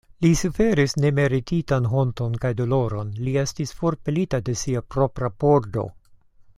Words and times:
Li 0.25 0.29
suferis 0.37 0.95
nemerititan 1.03 1.89
honton 1.91 2.39
kaj 2.45 2.51
doloron, 2.63 3.13
li 3.27 3.37
estis 3.45 3.77
forpelita 3.83 4.43
de 4.49 4.59
sia 4.63 4.87
propra 4.97 5.35
pordo. 5.45 5.89